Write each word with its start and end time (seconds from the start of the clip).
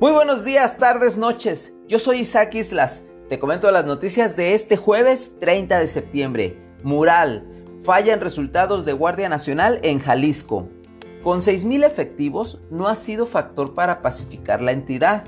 Muy 0.00 0.12
buenos 0.12 0.46
días, 0.46 0.78
tardes, 0.78 1.18
noches. 1.18 1.74
Yo 1.86 1.98
soy 1.98 2.20
Isaac 2.20 2.54
Islas. 2.54 3.02
Te 3.28 3.38
comento 3.38 3.70
las 3.70 3.84
noticias 3.84 4.34
de 4.34 4.54
este 4.54 4.78
jueves 4.78 5.38
30 5.38 5.78
de 5.78 5.86
septiembre. 5.86 6.58
Mural. 6.82 7.46
Fallan 7.84 8.22
resultados 8.22 8.86
de 8.86 8.94
Guardia 8.94 9.28
Nacional 9.28 9.78
en 9.82 9.98
Jalisco. 9.98 10.70
Con 11.22 11.40
6.000 11.40 11.84
efectivos 11.84 12.62
no 12.70 12.88
ha 12.88 12.96
sido 12.96 13.26
factor 13.26 13.74
para 13.74 14.00
pacificar 14.00 14.62
la 14.62 14.72
entidad. 14.72 15.24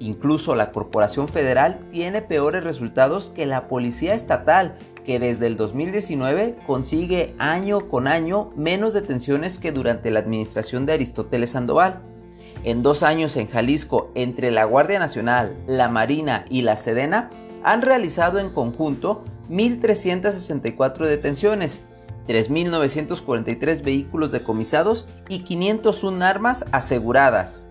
Incluso 0.00 0.56
la 0.56 0.72
Corporación 0.72 1.28
Federal 1.28 1.86
tiene 1.92 2.20
peores 2.20 2.64
resultados 2.64 3.30
que 3.30 3.46
la 3.46 3.68
Policía 3.68 4.14
Estatal, 4.14 4.76
que 5.04 5.20
desde 5.20 5.46
el 5.46 5.56
2019 5.56 6.56
consigue 6.66 7.36
año 7.38 7.88
con 7.88 8.08
año 8.08 8.50
menos 8.56 8.92
detenciones 8.92 9.60
que 9.60 9.70
durante 9.70 10.10
la 10.10 10.18
administración 10.18 10.84
de 10.84 10.94
Aristóteles 10.94 11.50
Sandoval. 11.50 12.15
En 12.64 12.82
dos 12.82 13.02
años 13.02 13.36
en 13.36 13.48
Jalisco, 13.48 14.10
entre 14.14 14.50
la 14.50 14.64
Guardia 14.64 14.98
Nacional, 14.98 15.56
la 15.66 15.88
Marina 15.88 16.44
y 16.48 16.62
la 16.62 16.76
Sedena, 16.76 17.30
han 17.62 17.82
realizado 17.82 18.38
en 18.38 18.50
conjunto 18.50 19.24
1.364 19.50 21.06
detenciones, 21.06 21.84
3.943 22.26 23.82
vehículos 23.82 24.32
decomisados 24.32 25.08
y 25.28 25.40
501 25.40 26.24
armas 26.24 26.64
aseguradas. 26.72 27.68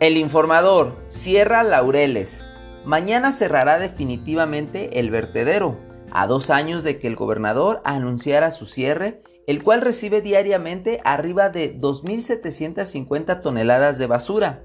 El 0.00 0.16
informador 0.16 0.96
cierra 1.08 1.62
Laureles. 1.62 2.44
Mañana 2.84 3.32
cerrará 3.32 3.78
definitivamente 3.78 4.98
el 4.98 5.10
vertedero, 5.10 5.78
a 6.10 6.26
dos 6.26 6.50
años 6.50 6.82
de 6.82 6.98
que 6.98 7.06
el 7.06 7.16
gobernador 7.16 7.80
anunciara 7.84 8.50
su 8.50 8.66
cierre 8.66 9.22
el 9.46 9.62
cual 9.62 9.80
recibe 9.80 10.20
diariamente 10.20 11.00
arriba 11.04 11.48
de 11.48 11.78
2.750 11.78 13.40
toneladas 13.40 13.98
de 13.98 14.06
basura. 14.06 14.64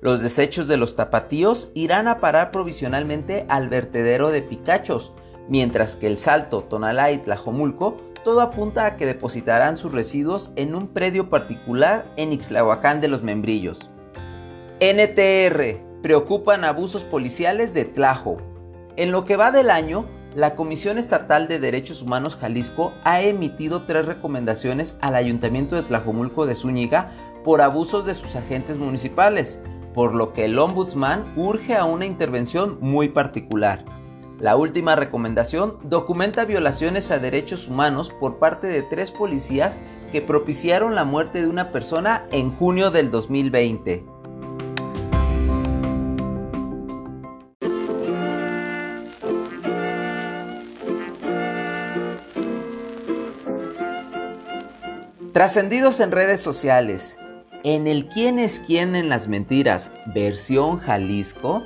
Los 0.00 0.22
desechos 0.22 0.68
de 0.68 0.76
los 0.76 0.96
tapatíos 0.96 1.70
irán 1.74 2.08
a 2.08 2.20
parar 2.20 2.50
provisionalmente 2.50 3.46
al 3.48 3.68
vertedero 3.68 4.30
de 4.30 4.42
Picachos, 4.42 5.12
mientras 5.48 5.96
que 5.96 6.06
el 6.06 6.18
Salto, 6.18 6.62
Tonalá 6.64 7.10
y 7.12 7.18
Tlajomulco 7.18 7.96
todo 8.24 8.40
apunta 8.40 8.86
a 8.86 8.96
que 8.96 9.06
depositarán 9.06 9.76
sus 9.76 9.92
residuos 9.92 10.52
en 10.56 10.74
un 10.74 10.88
predio 10.88 11.28
particular 11.28 12.10
en 12.16 12.32
Ixlahuacán 12.32 13.00
de 13.00 13.08
los 13.08 13.22
Membrillos. 13.22 13.90
NTR. 14.80 16.02
Preocupan 16.02 16.64
abusos 16.64 17.04
policiales 17.04 17.74
de 17.74 17.84
Tlajo. 17.84 18.38
En 18.96 19.12
lo 19.12 19.24
que 19.24 19.36
va 19.36 19.52
del 19.52 19.70
año, 19.70 20.06
la 20.34 20.56
Comisión 20.56 20.98
Estatal 20.98 21.46
de 21.46 21.60
Derechos 21.60 22.02
Humanos 22.02 22.36
Jalisco 22.36 22.92
ha 23.04 23.22
emitido 23.22 23.82
tres 23.82 24.04
recomendaciones 24.04 24.98
al 25.00 25.14
Ayuntamiento 25.14 25.76
de 25.76 25.84
Tlajomulco 25.84 26.46
de 26.46 26.56
Zúñiga 26.56 27.12
por 27.44 27.60
abusos 27.60 28.04
de 28.04 28.16
sus 28.16 28.34
agentes 28.34 28.76
municipales, 28.76 29.60
por 29.94 30.12
lo 30.12 30.32
que 30.32 30.46
el 30.46 30.58
ombudsman 30.58 31.32
urge 31.36 31.76
a 31.76 31.84
una 31.84 32.04
intervención 32.04 32.78
muy 32.80 33.10
particular. 33.10 33.84
La 34.40 34.56
última 34.56 34.96
recomendación 34.96 35.78
documenta 35.84 36.44
violaciones 36.44 37.12
a 37.12 37.20
derechos 37.20 37.68
humanos 37.68 38.10
por 38.10 38.38
parte 38.40 38.66
de 38.66 38.82
tres 38.82 39.12
policías 39.12 39.80
que 40.10 40.20
propiciaron 40.20 40.96
la 40.96 41.04
muerte 41.04 41.42
de 41.42 41.48
una 41.48 41.70
persona 41.70 42.26
en 42.32 42.50
junio 42.50 42.90
del 42.90 43.12
2020. 43.12 44.13
Trascendidos 55.34 55.98
en 55.98 56.12
redes 56.12 56.40
sociales, 56.40 57.18
en 57.64 57.88
el 57.88 58.06
quién 58.06 58.38
es 58.38 58.60
quién 58.60 58.94
en 58.94 59.08
las 59.08 59.26
mentiras, 59.26 59.92
versión 60.14 60.78
Jalisco, 60.78 61.64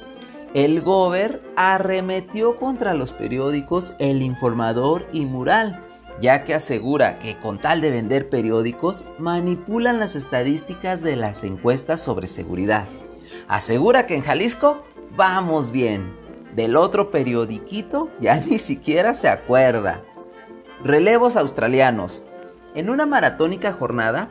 el 0.55 0.81
Gober 0.81 1.43
arremetió 1.55 2.57
contra 2.57 2.95
los 2.95 3.13
periódicos 3.13 3.95
El 3.99 4.23
Informador 4.23 5.07
y 5.13 5.27
Mural, 5.27 5.85
ya 6.19 6.45
que 6.45 6.55
asegura 6.55 7.19
que 7.19 7.39
con 7.39 7.61
tal 7.61 7.83
de 7.83 7.91
vender 7.91 8.31
periódicos 8.31 9.05
manipulan 9.19 10.01
las 10.01 10.17
estadísticas 10.17 11.03
de 11.03 11.17
las 11.17 11.45
encuestas 11.45 12.01
sobre 12.01 12.27
seguridad. 12.27 12.89
Asegura 13.49 14.07
que 14.07 14.17
en 14.17 14.23
Jalisco 14.23 14.83
vamos 15.15 15.73
bien. 15.73 16.17
Del 16.57 16.75
otro 16.75 17.11
periodiquito 17.11 18.09
ya 18.19 18.41
ni 18.47 18.59
siquiera 18.59 19.13
se 19.13 19.29
acuerda. 19.29 20.03
Relevos 20.83 21.37
australianos. 21.37 22.25
En 22.75 22.91
una 22.91 23.07
maratónica 23.07 23.73
jornada, 23.73 24.31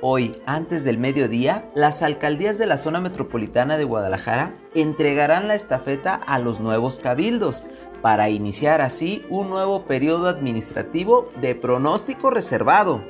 hoy 0.00 0.42
antes 0.44 0.82
del 0.82 0.98
mediodía, 0.98 1.70
las 1.76 2.02
alcaldías 2.02 2.58
de 2.58 2.66
la 2.66 2.78
zona 2.78 3.00
metropolitana 3.00 3.78
de 3.78 3.84
Guadalajara 3.84 4.56
entregarán 4.74 5.46
la 5.46 5.54
estafeta 5.54 6.14
a 6.14 6.40
los 6.40 6.58
nuevos 6.58 6.98
cabildos 6.98 7.62
para 8.02 8.28
iniciar 8.28 8.80
así 8.80 9.24
un 9.30 9.50
nuevo 9.50 9.84
periodo 9.84 10.28
administrativo 10.28 11.30
de 11.40 11.54
pronóstico 11.54 12.30
reservado 12.30 13.04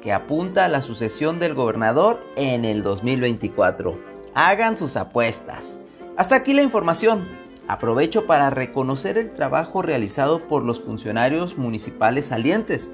que 0.00 0.12
apunta 0.12 0.64
a 0.64 0.68
la 0.68 0.80
sucesión 0.80 1.40
del 1.40 1.54
gobernador 1.54 2.24
en 2.36 2.64
el 2.64 2.82
2024. 2.84 3.98
Hagan 4.34 4.78
sus 4.78 4.96
apuestas. 4.96 5.80
Hasta 6.16 6.36
aquí 6.36 6.54
la 6.54 6.62
información. 6.62 7.28
Aprovecho 7.66 8.26
para 8.26 8.50
reconocer 8.50 9.18
el 9.18 9.32
trabajo 9.32 9.82
realizado 9.82 10.46
por 10.46 10.64
los 10.64 10.80
funcionarios 10.80 11.58
municipales 11.58 12.26
salientes. 12.26 12.90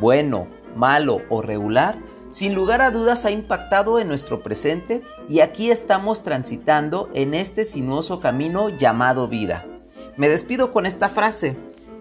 Bueno, 0.00 0.48
malo 0.76 1.22
o 1.28 1.42
regular, 1.42 1.98
sin 2.30 2.54
lugar 2.54 2.82
a 2.82 2.90
dudas 2.90 3.24
ha 3.24 3.30
impactado 3.30 3.98
en 3.98 4.08
nuestro 4.08 4.42
presente 4.42 5.02
y 5.28 5.40
aquí 5.40 5.70
estamos 5.70 6.22
transitando 6.22 7.08
en 7.14 7.34
este 7.34 7.64
sinuoso 7.64 8.20
camino 8.20 8.68
llamado 8.68 9.28
vida. 9.28 9.66
Me 10.16 10.28
despido 10.28 10.72
con 10.72 10.84
esta 10.84 11.08
frase. 11.08 11.56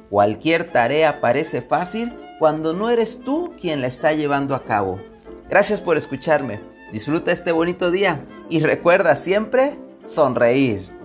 Cualquier 0.10 0.72
tarea 0.72 1.22
parece 1.22 1.62
fácil 1.62 2.14
cuando 2.40 2.74
no 2.74 2.90
eres 2.90 3.22
tú 3.22 3.54
quien 3.60 3.82
la 3.82 3.88
está 3.88 4.14
llevando 4.14 4.56
a 4.56 4.64
cabo. 4.64 5.00
Gracias 5.50 5.82
por 5.82 5.98
escucharme. 5.98 6.60
Disfruta 6.92 7.32
este 7.32 7.52
bonito 7.52 7.92
día 7.92 8.26
y 8.50 8.60
recuerda 8.60 9.16
siempre 9.16 9.78
sonreír. 10.06 10.97